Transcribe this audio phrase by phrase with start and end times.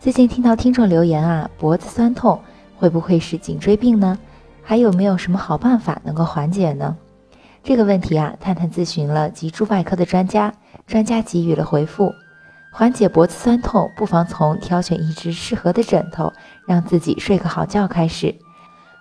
[0.00, 2.40] 最近听到听众留言啊，脖子酸痛
[2.76, 4.16] 会不会是颈椎病呢？
[4.62, 6.96] 还有没有什么好办法能够缓解呢？
[7.64, 10.54] 这个问题啊，探探咨询了脊柱外科的专家，
[10.86, 12.12] 专家给予了回复。
[12.70, 16.32] 缓解脖子酸痛，不妨从挑选一只适合的枕头，
[16.68, 18.32] 让自己睡个好觉开始。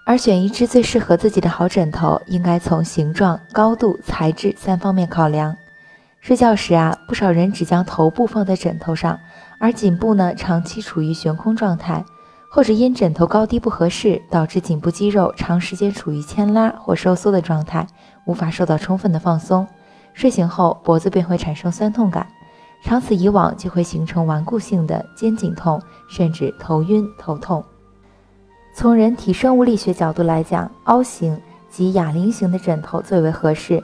[0.03, 5.55] 而选一只最适合自己的好枕头，应该从形状、高度、材质三方面考量。
[6.19, 9.17] 睡觉时啊，不少人只将头部放在枕头上。
[9.59, 12.03] 而颈部呢，长期处于悬空状态，
[12.51, 17.87] 或者因枕头高低不合适，导致颈部肌肉长时间处于牵拉或收缩的状态，
[18.25, 19.65] 无法受到充分的放松。
[20.13, 22.27] 睡醒后，脖子便会产生酸痛感，
[22.83, 27.63] 长此以往就会形成顽固性的肩颈痛，甚至头晕头痛。
[28.75, 33.83] 从人体生物力学角度来讲，凹形及哑铃型的枕头最为合适，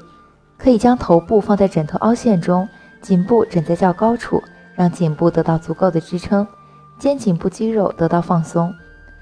[0.57, 2.67] 可以将头部放在枕头凹陷中，
[3.01, 4.41] 颈部枕在较高处。
[4.75, 6.47] 让颈部得到足够的支撑，
[6.97, 8.73] 肩颈部肌肉得到放松。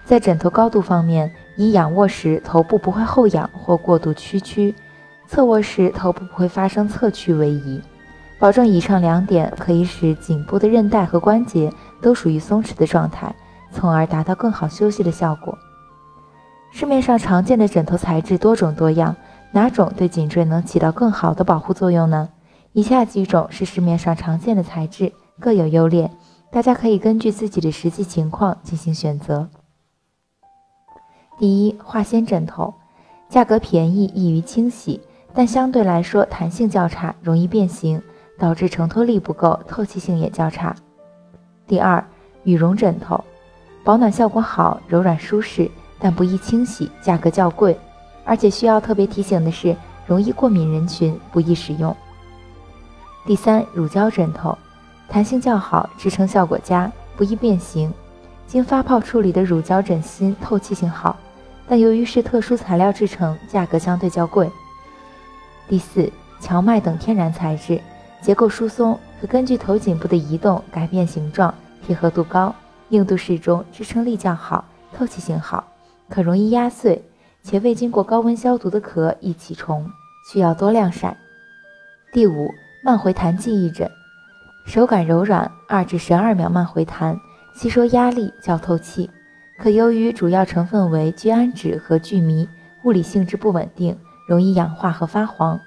[0.06, 4.73] 在枕头高度方面，以仰卧时头部不会后仰或过度屈曲，
[5.28, 7.82] 侧卧时头部不会发生侧屈为宜。
[8.40, 11.70] 保证以上两点，可以使颈部的韧带和关节
[12.02, 13.36] 都属于松弛的状态，
[13.73, 15.58] 从而达到更好休息的效果。
[16.72, 19.14] 市面上常见的枕头材质多种多样，
[19.52, 22.30] 哪种对颈椎能起到更好的保护作用呢？
[22.74, 25.12] 以下几种是市面上常见的材质。
[25.40, 26.12] 各有优劣，
[26.52, 29.50] 大家可以根据自己的实际情况进行选择。
[31.40, 32.76] 第一，化纤枕头，
[33.28, 35.02] 价格便宜，易于清洗，
[35.34, 38.00] 但相对来说弹性较差，容易变形，
[38.38, 40.76] 导致承托力不够，透气性也较差。
[41.66, 42.06] 第二，
[42.44, 43.23] 羽绒枕头，
[43.84, 47.76] 保暖效果好，柔软舒适，但不易清洗，价格较贵，
[48.23, 51.95] 而且需要特别提醒的是，容易过敏人群不宜使用。
[53.26, 54.58] 第三，乳胶枕头。
[55.08, 57.93] 弹性较好，支撑效果佳，不易变形。
[58.48, 61.17] 经发泡处理的乳胶枕芯透气性好，
[61.67, 64.49] 但由于是特殊材料制成，价格相对较贵。
[65.67, 67.81] 第四，荞麦等天然材质，
[68.21, 71.54] 结构疏松，可根据头颈部的移动改变形状，
[71.86, 72.54] 贴合度高，
[72.89, 75.64] 硬度适中，支撑力较好，透气性好，
[76.10, 77.02] 可容易压碎，
[77.44, 79.90] 且未经过高温消毒的壳易起虫，
[80.32, 81.18] 需要多晾晒。
[82.14, 82.50] 第五，
[82.84, 83.90] 慢回弹记忆枕。
[84.66, 87.18] 手感柔软，二至十二秒慢回弹，
[87.54, 89.10] 吸收压力较透气。
[89.58, 92.48] 可由于主要成分为聚氨酯和聚醚，
[92.84, 93.98] 物理性质不稳定，
[94.28, 95.60] 容易氧化和发黄。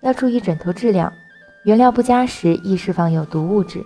[0.00, 1.12] 要注意枕头质量，
[1.64, 3.82] 原料不佳时易释放有毒物质。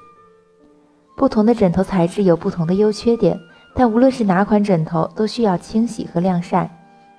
[1.17, 3.39] 不同的枕头材质有不同的优缺点，
[3.75, 6.71] 但无论是哪款枕头都需要清洗和晾晒。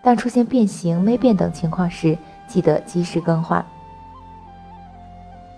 [0.03, 3.65] 当出现变形、霉变等情况时，记得及时更换。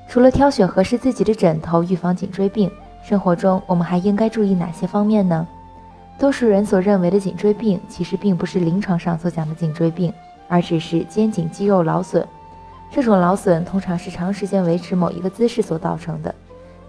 [0.07, 2.71] 除了挑选合适自己的枕头，预防颈椎病，
[3.03, 5.45] 生活中我们还应该注意哪些方面呢？
[6.19, 10.13] 多数人所认为的颈椎病，其实并不是临床上所讲的颈椎病，
[10.47, 12.25] 而只是肩颈肌肉劳损。
[12.91, 16.33] 这种劳损通常是长时间维持某一个姿势所造成的，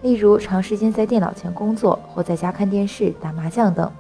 [0.03, 3.91] 例如长时间在电脑前工作或在家看电视、打麻将等。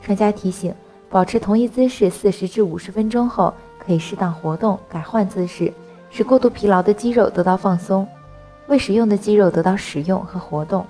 [0.00, 0.72] 专家提醒，
[1.10, 5.72] 保持同一姿势四十至五十分钟后，可以适当活动，改换姿势，
[6.10, 8.06] 使过度疲劳的肌肉得到放松。
[8.66, 10.86] 未使用的肌肉得到使用和活动。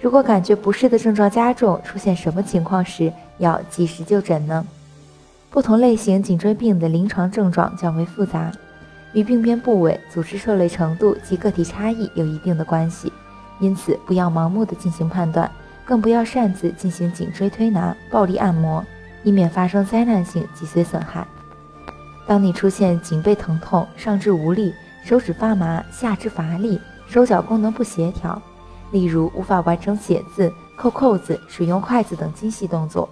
[0.00, 4.66] 如果感觉不适的症状加重，出现什么情况时要及时就诊呢？
[5.50, 8.50] 不同类型颈椎病的临床症状较为复杂，
[9.12, 13.12] 与病变部位、组织受累程度及个体差异有一定的关系，
[13.60, 15.50] 因此不要盲目的进行判断，
[15.86, 18.84] 更不要擅自进行颈椎推拿、暴力按摩，
[19.22, 21.26] 以免发生灾难性脊髓损害。
[22.26, 24.74] 当你出现颈背疼痛、上肢无力，
[25.04, 28.42] 手指发麻、下肢乏力、手脚功能不协调，
[28.90, 33.08] 例如无法完成写字、扣扣子、使用筷子等精细动作，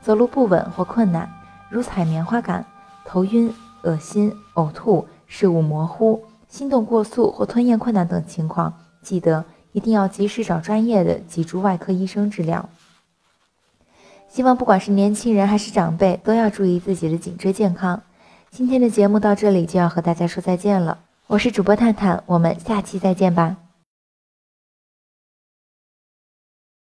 [0.00, 1.28] 走路不稳或困难，
[1.68, 2.64] 如踩棉花感、
[3.04, 3.52] 头晕、
[3.82, 8.72] 恶心、呕吐、视物模糊、心动过速或吞咽困难等情况，
[9.02, 12.68] 记得一定要及时找专业的脊柱外科医生治疗。
[14.28, 18.02] 希望不管是年轻人还是长辈，都要注意自己的颈椎健康。
[18.50, 20.98] 今天的节目到这里就要和大家说再见了。
[21.26, 23.56] 我是主播探探，我们下期再见吧。